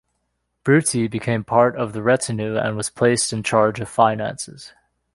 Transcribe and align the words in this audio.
Brutti 0.65 1.07
became 1.07 1.43
part 1.43 1.75
of 1.75 1.93
the 1.93 2.01
retinue 2.01 2.57
and 2.57 2.75
was 2.75 2.89
placed 2.89 3.31
in 3.33 3.43
charge 3.43 3.79
of 3.79 3.87
finances. 3.87 4.73